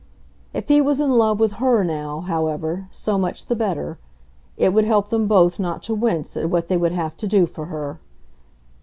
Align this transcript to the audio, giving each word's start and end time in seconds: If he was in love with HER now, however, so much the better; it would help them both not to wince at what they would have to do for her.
If 0.51 0.67
he 0.67 0.81
was 0.81 0.99
in 0.99 1.11
love 1.11 1.39
with 1.39 1.51
HER 1.57 1.83
now, 1.83 2.21
however, 2.21 2.87
so 2.89 3.19
much 3.19 3.45
the 3.45 3.55
better; 3.55 3.99
it 4.57 4.73
would 4.73 4.85
help 4.85 5.09
them 5.09 5.27
both 5.27 5.59
not 5.59 5.83
to 5.83 5.93
wince 5.93 6.35
at 6.35 6.49
what 6.49 6.69
they 6.69 6.75
would 6.77 6.91
have 6.93 7.15
to 7.17 7.27
do 7.27 7.45
for 7.45 7.67
her. 7.67 7.99